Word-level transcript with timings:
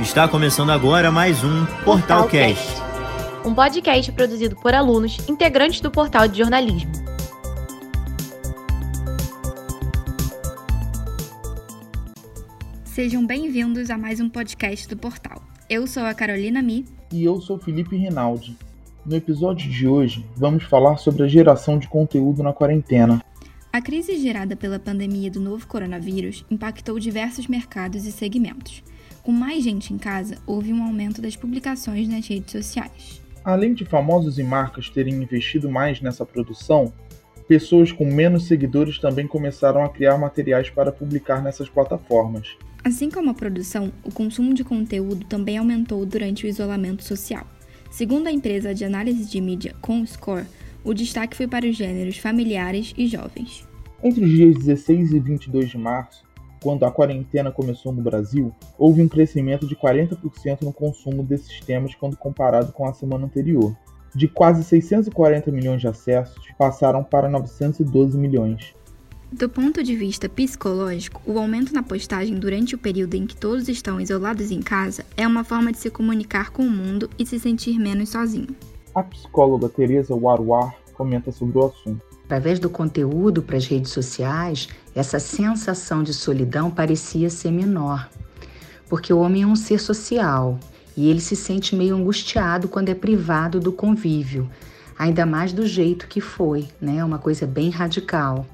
Está 0.00 0.26
começando 0.26 0.70
agora 0.70 1.12
mais 1.12 1.44
um 1.44 1.64
Portalcast. 1.84 2.68
Um 3.44 3.54
podcast 3.54 4.10
produzido 4.10 4.56
por 4.56 4.74
alunos 4.74 5.16
integrantes 5.28 5.80
do 5.80 5.88
portal 5.88 6.26
de 6.26 6.38
jornalismo. 6.38 6.90
Sejam 12.84 13.24
bem-vindos 13.24 13.88
a 13.88 13.96
mais 13.96 14.18
um 14.18 14.28
podcast 14.28 14.88
do 14.88 14.96
portal. 14.96 15.40
Eu 15.70 15.86
sou 15.86 16.02
a 16.02 16.12
Carolina 16.12 16.60
Mi. 16.60 16.84
E 17.12 17.22
eu 17.22 17.40
sou 17.40 17.56
Felipe 17.56 17.96
Rinaldi. 17.96 18.56
No 19.06 19.14
episódio 19.14 19.70
de 19.70 19.86
hoje, 19.86 20.26
vamos 20.36 20.64
falar 20.64 20.96
sobre 20.96 21.22
a 21.22 21.28
geração 21.28 21.78
de 21.78 21.86
conteúdo 21.86 22.42
na 22.42 22.52
quarentena. 22.52 23.24
A 23.72 23.80
crise 23.80 24.16
gerada 24.18 24.56
pela 24.56 24.80
pandemia 24.80 25.30
do 25.30 25.40
novo 25.40 25.66
coronavírus 25.68 26.44
impactou 26.50 26.98
diversos 26.98 27.46
mercados 27.46 28.04
e 28.06 28.12
segmentos. 28.12 28.82
Com 29.24 29.32
mais 29.32 29.64
gente 29.64 29.94
em 29.94 29.96
casa, 29.96 30.36
houve 30.46 30.70
um 30.70 30.84
aumento 30.84 31.22
das 31.22 31.34
publicações 31.34 32.06
nas 32.06 32.28
redes 32.28 32.52
sociais. 32.52 33.22
Além 33.42 33.72
de 33.72 33.82
famosos 33.82 34.38
e 34.38 34.42
marcas 34.42 34.90
terem 34.90 35.14
investido 35.14 35.70
mais 35.70 35.98
nessa 36.02 36.26
produção, 36.26 36.92
pessoas 37.48 37.90
com 37.90 38.04
menos 38.04 38.46
seguidores 38.46 38.98
também 38.98 39.26
começaram 39.26 39.82
a 39.82 39.88
criar 39.88 40.18
materiais 40.18 40.68
para 40.68 40.92
publicar 40.92 41.42
nessas 41.42 41.70
plataformas. 41.70 42.48
Assim 42.84 43.10
como 43.10 43.30
a 43.30 43.34
produção, 43.34 43.90
o 44.04 44.12
consumo 44.12 44.52
de 44.52 44.62
conteúdo 44.62 45.24
também 45.24 45.56
aumentou 45.56 46.04
durante 46.04 46.44
o 46.44 46.48
isolamento 46.48 47.02
social. 47.02 47.46
Segundo 47.90 48.26
a 48.26 48.32
empresa 48.32 48.74
de 48.74 48.84
análise 48.84 49.24
de 49.24 49.40
mídia 49.40 49.74
ComScore, 49.80 50.44
o 50.84 50.92
destaque 50.92 51.34
foi 51.34 51.48
para 51.48 51.66
os 51.66 51.74
gêneros 51.74 52.18
familiares 52.18 52.92
e 52.94 53.06
jovens. 53.06 53.66
Entre 54.02 54.22
os 54.22 54.30
dias 54.30 54.54
16 54.56 55.14
e 55.14 55.18
22 55.18 55.70
de 55.70 55.78
março, 55.78 56.22
quando 56.64 56.86
a 56.86 56.90
quarentena 56.90 57.52
começou 57.52 57.92
no 57.92 58.00
Brasil, 58.00 58.50
houve 58.78 59.02
um 59.02 59.06
crescimento 59.06 59.66
de 59.66 59.76
40% 59.76 60.62
no 60.62 60.72
consumo 60.72 61.22
desses 61.22 61.60
temas 61.60 61.94
quando 61.94 62.16
comparado 62.16 62.72
com 62.72 62.88
a 62.88 62.94
semana 62.94 63.26
anterior. 63.26 63.76
De 64.14 64.26
quase 64.26 64.64
640 64.64 65.52
milhões 65.52 65.82
de 65.82 65.88
acessos, 65.88 66.42
passaram 66.56 67.04
para 67.04 67.28
912 67.28 68.16
milhões. 68.16 68.74
Do 69.30 69.46
ponto 69.46 69.82
de 69.82 69.94
vista 69.94 70.26
psicológico, 70.26 71.20
o 71.26 71.38
aumento 71.38 71.74
na 71.74 71.82
postagem 71.82 72.38
durante 72.38 72.74
o 72.74 72.78
período 72.78 73.14
em 73.14 73.26
que 73.26 73.36
todos 73.36 73.68
estão 73.68 74.00
isolados 74.00 74.50
em 74.50 74.62
casa 74.62 75.04
é 75.18 75.26
uma 75.26 75.44
forma 75.44 75.70
de 75.70 75.76
se 75.76 75.90
comunicar 75.90 76.50
com 76.50 76.62
o 76.62 76.70
mundo 76.70 77.10
e 77.18 77.26
se 77.26 77.38
sentir 77.38 77.78
menos 77.78 78.08
sozinho. 78.08 78.56
A 78.94 79.02
psicóloga 79.02 79.68
Teresa 79.68 80.14
Warwar 80.14 80.74
comenta 80.94 81.30
sobre 81.30 81.58
o 81.58 81.66
assunto. 81.66 82.13
Através 82.34 82.58
do 82.58 82.68
conteúdo 82.68 83.44
para 83.44 83.56
as 83.56 83.64
redes 83.64 83.92
sociais, 83.92 84.68
essa 84.92 85.20
sensação 85.20 86.02
de 86.02 86.12
solidão 86.12 86.68
parecia 86.68 87.30
ser 87.30 87.52
menor, 87.52 88.10
porque 88.88 89.12
o 89.12 89.20
homem 89.20 89.42
é 89.44 89.46
um 89.46 89.54
ser 89.54 89.78
social 89.78 90.58
e 90.96 91.08
ele 91.08 91.20
se 91.20 91.36
sente 91.36 91.76
meio 91.76 91.94
angustiado 91.94 92.66
quando 92.66 92.88
é 92.88 92.94
privado 92.94 93.60
do 93.60 93.70
convívio, 93.70 94.50
ainda 94.98 95.24
mais 95.24 95.52
do 95.52 95.64
jeito 95.64 96.08
que 96.08 96.20
foi, 96.20 96.66
né? 96.80 97.04
Uma 97.04 97.18
coisa 97.18 97.46
bem 97.46 97.70
radical. 97.70 98.44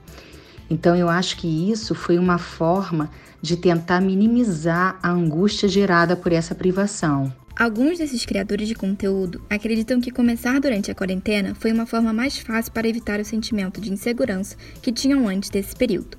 Então 0.69 0.95
eu 0.95 1.09
acho 1.09 1.39
que 1.39 1.73
isso 1.73 1.95
foi 1.95 2.19
uma 2.19 2.37
forma 2.37 3.09
de 3.41 3.57
tentar 3.57 4.03
minimizar 4.03 4.99
a 5.03 5.09
angústia 5.09 5.67
gerada 5.67 6.15
por 6.15 6.35
essa 6.35 6.55
privação. 6.55 7.33
Alguns 7.61 7.99
desses 7.99 8.25
criadores 8.25 8.67
de 8.69 8.75
conteúdo 8.75 9.43
acreditam 9.51 10.01
que 10.01 10.11
começar 10.11 10.59
durante 10.59 10.91
a 10.91 10.95
quarentena 10.95 11.55
foi 11.55 11.71
uma 11.71 11.85
forma 11.85 12.11
mais 12.11 12.39
fácil 12.39 12.73
para 12.73 12.89
evitar 12.89 13.21
o 13.21 13.25
sentimento 13.25 13.83
de 13.83 13.93
insegurança 13.93 14.57
que 14.81 14.91
tinham 14.91 15.29
antes 15.29 15.51
desse 15.51 15.77
período, 15.77 16.17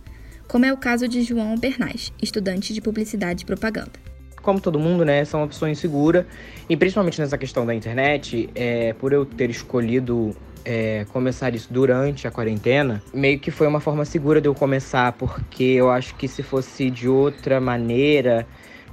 como 0.48 0.68
é 0.68 0.72
o 0.72 0.78
caso 0.78 1.08
de 1.08 1.24
João 1.24 1.58
Bernais, 1.58 2.14
estudante 2.22 2.76
de 2.76 2.80
publicidade 2.80 3.42
e 3.42 3.46
propaganda. 3.48 3.94
Como 4.40 4.62
todo 4.62 4.78
mundo, 4.78 5.04
né, 5.04 5.26
são 5.26 5.48
pessoa 5.48 5.72
insegura 5.72 6.28
e 6.70 6.78
principalmente 6.78 7.20
nessa 7.20 7.40
questão 7.40 7.66
da 7.66 7.74
internet, 7.74 8.48
é, 8.54 8.94
por 8.94 9.12
eu 9.12 9.26
ter 9.26 9.50
escolhido 9.50 10.36
é, 10.64 11.08
começar 11.12 11.56
isso 11.56 11.74
durante 11.74 12.28
a 12.28 12.32
quarentena, 12.32 13.02
meio 13.12 13.40
que 13.40 13.50
foi 13.50 13.66
uma 13.66 13.80
forma 13.80 14.06
segura 14.06 14.40
de 14.40 14.48
eu 14.48 14.54
começar, 14.54 15.14
porque 15.14 15.64
eu 15.64 15.90
acho 15.90 16.14
que 16.18 16.28
se 16.28 16.44
fosse 16.44 16.92
de 16.92 17.08
outra 17.08 17.60
maneira, 17.60 18.46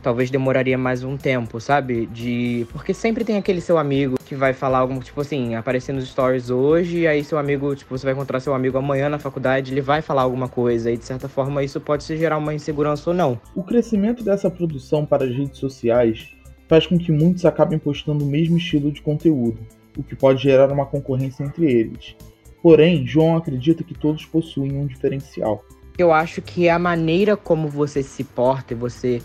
talvez 0.02 0.30
demoraria 0.30 0.78
mais 0.78 1.02
um 1.02 1.16
tempo, 1.16 1.60
sabe? 1.60 2.06
De 2.06 2.66
porque 2.72 2.94
sempre 2.94 3.24
tem 3.24 3.36
aquele 3.36 3.60
seu 3.60 3.78
amigo 3.78 4.16
que 4.24 4.34
vai 4.34 4.52
falar 4.52 4.78
algo 4.78 4.98
tipo 5.00 5.20
assim, 5.20 5.54
aparecer 5.54 5.92
nos 5.92 6.08
stories 6.08 6.50
hoje, 6.50 6.98
e 6.98 7.06
aí 7.06 7.24
seu 7.24 7.38
amigo, 7.38 7.74
tipo, 7.74 7.96
você 7.96 8.04
vai 8.04 8.14
encontrar 8.14 8.40
seu 8.40 8.54
amigo 8.54 8.78
amanhã 8.78 9.08
na 9.08 9.18
faculdade, 9.18 9.72
ele 9.72 9.80
vai 9.80 10.02
falar 10.02 10.22
alguma 10.22 10.48
coisa 10.48 10.90
e 10.90 10.96
de 10.96 11.04
certa 11.04 11.28
forma 11.28 11.62
isso 11.62 11.80
pode 11.80 12.04
se 12.04 12.16
gerar 12.16 12.38
uma 12.38 12.54
insegurança 12.54 13.10
ou 13.10 13.16
não. 13.16 13.40
O 13.54 13.62
crescimento 13.62 14.22
dessa 14.22 14.50
produção 14.50 15.06
para 15.06 15.24
as 15.24 15.30
redes 15.34 15.58
sociais 15.58 16.28
faz 16.68 16.86
com 16.86 16.98
que 16.98 17.10
muitos 17.10 17.44
acabem 17.44 17.78
postando 17.78 18.24
o 18.24 18.28
mesmo 18.28 18.58
estilo 18.58 18.92
de 18.92 19.00
conteúdo, 19.00 19.58
o 19.96 20.02
que 20.02 20.14
pode 20.14 20.42
gerar 20.42 20.70
uma 20.70 20.84
concorrência 20.84 21.42
entre 21.42 21.70
eles. 21.70 22.14
Porém, 22.62 23.06
João 23.06 23.36
acredita 23.36 23.82
que 23.82 23.94
todos 23.94 24.24
possuem 24.26 24.76
um 24.76 24.86
diferencial. 24.86 25.64
Eu 25.96 26.12
acho 26.12 26.42
que 26.42 26.68
a 26.68 26.78
maneira 26.78 27.36
como 27.36 27.68
você 27.68 28.02
se 28.02 28.22
porta 28.22 28.72
e 28.74 28.76
você 28.76 29.22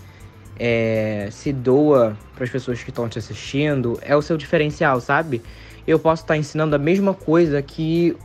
é, 0.59 1.30
se 1.31 1.52
doa 1.52 2.18
para 2.36 2.44
as 2.44 2.50
pessoas 2.50 2.84
que 2.84 2.90
estão 2.90 3.09
te 3.09 3.19
assistindo 3.19 4.00
é 4.02 4.16
o 4.16 4.22
seu 4.22 4.38
diferencial, 4.38 5.00
sabe? 5.02 5.41
Eu 5.86 6.00
posso 6.00 6.24
estar 6.24 6.36
tá 6.36 6.38
ensinando 6.38 6.75
a 6.75 6.80
mesma 6.80 7.14
coisa 7.14 7.62
que 7.62 8.16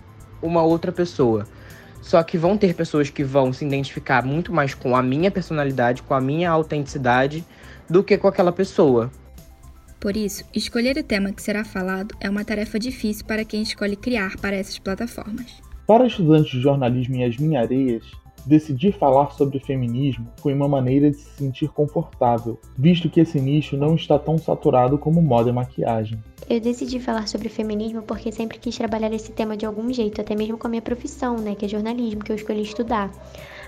uma 0.42 0.62
outra 0.62 0.92
pessoa. 0.92 1.46
Só 2.00 2.22
que 2.22 2.38
vão 2.38 2.56
ter 2.56 2.74
pessoas 2.74 3.10
que 3.10 3.24
vão 3.24 3.52
se 3.52 3.64
identificar 3.64 4.24
muito 4.24 4.52
mais 4.52 4.72
com 4.74 4.94
a 4.94 5.02
minha 5.02 5.30
personalidade, 5.30 6.02
com 6.02 6.14
a 6.14 6.20
minha 6.20 6.50
autenticidade, 6.50 7.44
do 7.88 8.02
que 8.02 8.16
com 8.16 8.28
aquela 8.28 8.52
pessoa. 8.52 9.10
Por 10.00 10.16
isso, 10.16 10.44
escolher 10.54 10.96
o 10.96 11.02
tema 11.02 11.32
que 11.32 11.42
será 11.42 11.64
falado 11.64 12.14
é 12.20 12.30
uma 12.30 12.44
tarefa 12.44 12.78
difícil 12.78 13.26
para 13.26 13.44
quem 13.44 13.62
escolhe 13.62 13.96
criar 13.96 14.36
para 14.36 14.54
essas 14.54 14.78
plataformas. 14.78 15.60
Para 15.86 16.06
estudantes 16.06 16.52
de 16.52 16.60
jornalismo 16.60 17.16
em 17.16 17.22
Yasmin 17.22 17.56
Areias, 17.56 18.04
Decidir 18.46 18.92
falar 18.92 19.32
sobre 19.32 19.58
feminismo 19.58 20.26
foi 20.40 20.54
uma 20.54 20.68
maneira 20.68 21.10
de 21.10 21.16
se 21.16 21.30
sentir 21.36 21.68
confortável, 21.68 22.58
visto 22.76 23.10
que 23.10 23.20
esse 23.20 23.40
nicho 23.40 23.76
não 23.76 23.94
está 23.94 24.18
tão 24.18 24.38
saturado 24.38 24.96
como 24.98 25.20
moda 25.20 25.50
e 25.50 25.52
maquiagem. 25.52 26.18
Eu 26.48 26.60
decidi 26.60 26.98
falar 26.98 27.28
sobre 27.28 27.48
feminismo 27.48 28.02
porque 28.02 28.32
sempre 28.32 28.58
quis 28.58 28.76
trabalhar 28.76 29.12
esse 29.12 29.32
tema 29.32 29.56
de 29.56 29.66
algum 29.66 29.92
jeito, 29.92 30.20
até 30.20 30.34
mesmo 30.34 30.56
com 30.56 30.66
a 30.66 30.70
minha 30.70 30.82
profissão, 30.82 31.36
né, 31.36 31.54
que 31.54 31.66
é 31.66 31.68
jornalismo, 31.68 32.24
que 32.24 32.32
eu 32.32 32.36
escolhi 32.36 32.62
estudar. 32.62 33.10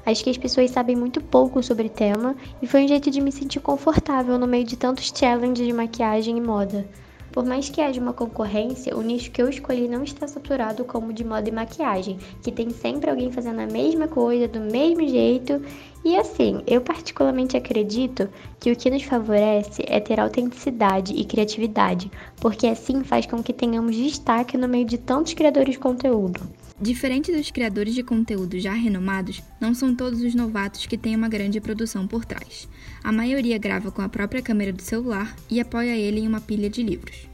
Acho 0.06 0.25
que 0.25 0.30
as 0.30 0.38
pessoas 0.38 0.70
sabem 0.70 0.97
muito 0.97 1.20
pouco 1.20 1.62
sobre 1.62 1.88
o 1.88 1.91
tema 1.91 2.34
e 2.62 2.66
foi 2.66 2.84
um 2.84 2.88
jeito 2.88 3.10
de 3.10 3.20
me 3.20 3.30
sentir 3.30 3.60
confortável 3.60 4.38
no 4.38 4.47
meio 4.47 4.64
de 4.64 4.76
tantos 4.76 5.12
challenges 5.14 5.66
de 5.66 5.72
maquiagem 5.72 6.38
e 6.38 6.41
moda. 6.41 6.86
Por 7.32 7.44
mais 7.44 7.68
que 7.68 7.80
haja 7.80 8.00
uma 8.00 8.12
concorrência, 8.12 8.96
o 8.96 9.02
nicho 9.02 9.30
que 9.30 9.41
eu 9.41 9.48
escolhi 9.48 9.86
não 9.88 10.02
está 10.02 10.26
saturado 10.26 10.84
como 10.84 11.12
de 11.12 11.24
moda 11.24 11.48
e 11.48 11.52
maquiagem, 11.52 12.18
que 12.42 12.50
tem 12.50 12.70
sempre 12.70 13.08
alguém 13.08 13.30
fazendo 13.30 13.60
a 13.60 13.66
mesma 13.66 14.08
coisa, 14.08 14.48
do 14.48 14.60
mesmo 14.60 15.06
jeito. 15.08 15.62
E 16.04 16.16
assim, 16.16 16.62
eu 16.66 16.80
particularmente 16.80 17.56
acredito 17.56 18.28
que 18.58 18.72
o 18.72 18.76
que 18.76 18.91
nos 18.91 19.02
favorece 19.04 19.84
é 19.86 20.00
ter 20.00 20.18
autenticidade 20.18 21.14
e 21.14 21.24
criatividade, 21.24 22.10
porque 22.41 22.66
assim 22.66 23.04
faz 23.04 23.26
com 23.26 23.42
que 23.42 23.52
tenhamos 23.52 23.94
destaque 23.94 24.56
no 24.56 24.66
meio 24.66 24.84
de 24.84 24.98
tantos 24.98 25.34
criadores 25.34 25.74
de 25.74 25.78
conteúdo. 25.78 26.41
Diferente 26.80 27.30
dos 27.30 27.50
criadores 27.50 27.94
de 27.94 28.02
conteúdo 28.02 28.58
já 28.58 28.72
renomados, 28.72 29.42
não 29.60 29.74
são 29.74 29.94
todos 29.94 30.22
os 30.22 30.34
novatos 30.34 30.86
que 30.86 30.96
têm 30.96 31.14
uma 31.14 31.28
grande 31.28 31.60
produção 31.60 32.06
por 32.06 32.24
trás. 32.24 32.66
A 33.04 33.12
maioria 33.12 33.58
grava 33.58 33.91
com 33.91 34.00
a 34.00 34.08
própria 34.08 34.41
câmera 34.41 34.72
do 34.72 34.80
celular 34.80 35.36
e 35.50 35.60
apoia 35.60 35.94
ele 35.94 36.20
em 36.20 36.26
uma 36.26 36.41
pilha 36.41 36.70
de 36.70 36.82
livros. 36.82 37.28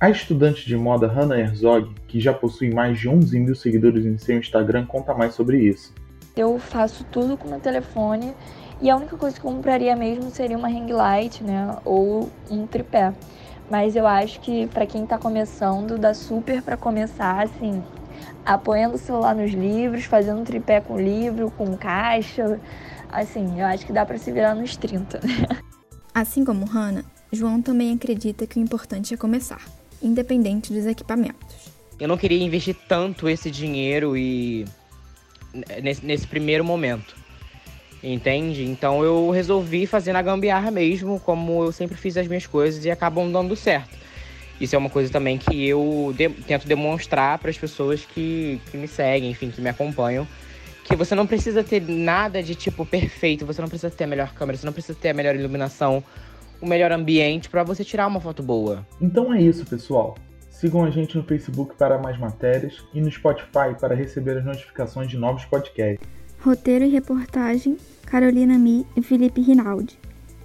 A 0.00 0.08
estudante 0.08 0.66
de 0.66 0.78
moda 0.78 1.06
Hannah 1.06 1.38
Herzog, 1.38 1.94
que 2.08 2.18
já 2.18 2.32
possui 2.32 2.72
mais 2.72 2.98
de 2.98 3.06
11 3.06 3.38
mil 3.38 3.54
seguidores 3.54 4.06
em 4.06 4.16
seu 4.16 4.38
Instagram, 4.38 4.86
conta 4.86 5.12
mais 5.12 5.34
sobre 5.34 5.58
isso. 5.58 5.92
Eu 6.34 6.58
faço 6.58 7.04
tudo 7.12 7.36
com 7.36 7.46
meu 7.46 7.60
telefone 7.60 8.32
e 8.80 8.88
a 8.88 8.96
única 8.96 9.18
coisa 9.18 9.38
que 9.38 9.46
eu 9.46 9.52
compraria 9.52 9.94
mesmo 9.94 10.30
seria 10.30 10.56
uma 10.56 10.68
ring 10.68 10.90
light, 10.90 11.44
né, 11.44 11.76
ou 11.84 12.30
um 12.50 12.66
tripé. 12.66 13.12
Mas 13.70 13.94
eu 13.94 14.06
acho 14.06 14.40
que 14.40 14.66
para 14.68 14.86
quem 14.86 15.04
está 15.04 15.18
começando, 15.18 15.98
dá 15.98 16.14
super 16.14 16.62
para 16.62 16.78
começar 16.78 17.42
assim, 17.42 17.82
apoiando 18.44 18.96
o 18.96 18.98
celular 18.98 19.34
nos 19.34 19.52
livros, 19.52 20.04
fazendo 20.04 20.40
um 20.40 20.44
tripé 20.44 20.80
com 20.80 20.98
livro, 20.98 21.50
com 21.50 21.76
caixa. 21.76 22.60
Assim, 23.08 23.60
eu 23.60 23.66
acho 23.66 23.86
que 23.86 23.92
dá 23.92 24.04
para 24.04 24.18
se 24.18 24.30
virar 24.32 24.54
nos 24.54 24.76
30. 24.76 25.20
assim 26.14 26.44
como 26.44 26.64
Hannah, 26.64 27.04
João 27.32 27.60
também 27.60 27.92
acredita 27.92 28.46
que 28.46 28.58
o 28.58 28.62
importante 28.62 29.14
é 29.14 29.16
começar, 29.16 29.62
independente 30.02 30.72
dos 30.72 30.86
equipamentos. 30.86 31.72
Eu 31.98 32.08
não 32.08 32.16
queria 32.16 32.42
investir 32.42 32.76
tanto 32.88 33.28
esse 33.28 33.50
dinheiro 33.50 34.16
e 34.16 34.64
nesse, 35.82 36.04
nesse 36.04 36.26
primeiro 36.26 36.64
momento. 36.64 37.14
Entende? 38.02 38.64
Então 38.64 39.02
eu 39.02 39.30
resolvi 39.30 39.86
fazer 39.86 40.12
na 40.12 40.20
gambiarra 40.20 40.70
mesmo, 40.70 41.18
como 41.20 41.64
eu 41.64 41.72
sempre 41.72 41.96
fiz 41.96 42.16
as 42.16 42.26
minhas 42.26 42.46
coisas 42.46 42.84
e 42.84 42.90
acabam 42.90 43.30
dando 43.32 43.56
certo. 43.56 44.03
Isso 44.60 44.74
é 44.74 44.78
uma 44.78 44.90
coisa 44.90 45.10
também 45.12 45.36
que 45.36 45.66
eu 45.66 46.14
de 46.16 46.28
tento 46.28 46.66
demonstrar 46.66 47.38
para 47.38 47.50
as 47.50 47.58
pessoas 47.58 48.04
que, 48.04 48.60
que 48.70 48.76
me 48.76 48.86
seguem, 48.86 49.30
enfim, 49.30 49.50
que 49.50 49.60
me 49.60 49.68
acompanham. 49.68 50.26
Que 50.84 50.94
você 50.94 51.14
não 51.14 51.26
precisa 51.26 51.64
ter 51.64 51.82
nada 51.82 52.42
de 52.42 52.54
tipo 52.54 52.84
perfeito, 52.84 53.46
você 53.46 53.60
não 53.60 53.68
precisa 53.68 53.90
ter 53.90 54.04
a 54.04 54.06
melhor 54.06 54.32
câmera, 54.34 54.56
você 54.56 54.66
não 54.66 54.72
precisa 54.72 54.96
ter 55.00 55.10
a 55.10 55.14
melhor 55.14 55.34
iluminação. 55.34 56.04
o 56.60 56.66
melhor 56.66 56.92
ambiente 56.92 57.50
para 57.50 57.62
você 57.62 57.84
tirar 57.84 58.06
uma 58.06 58.20
foto 58.20 58.42
boa. 58.42 58.86
Então 59.00 59.32
é 59.34 59.40
isso, 59.42 59.66
pessoal. 59.66 60.16
Sigam 60.50 60.84
a 60.84 60.90
gente 60.90 61.16
no 61.16 61.22
Facebook 61.24 61.74
para 61.76 61.98
mais 61.98 62.18
matérias 62.18 62.82
e 62.94 63.00
no 63.00 63.10
Spotify 63.10 63.74
para 63.78 63.94
receber 63.94 64.38
as 64.38 64.44
notificações 64.44 65.08
de 65.08 65.18
novos 65.18 65.44
podcasts. 65.44 66.06
Roteiro 66.40 66.84
e 66.84 66.88
reportagem: 66.88 67.76
Carolina 68.06 68.56
Mi 68.56 68.86
e 68.96 69.02
Felipe 69.02 69.40
Rinaldi. 69.42 69.98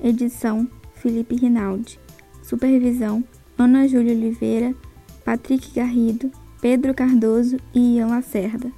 Edição: 0.03 0.67
Felipe 0.95 1.35
Rinaldi. 1.35 1.99
Supervisão: 2.41 3.23
Ana 3.59 3.85
Júlia 3.85 4.13
Oliveira, 4.13 4.73
Patrick 5.25 5.71
Garrido, 5.75 6.31
Pedro 6.61 6.93
Cardoso 6.93 7.57
e 7.75 7.97
Ian 7.97 8.07
Lacerda. 8.07 8.71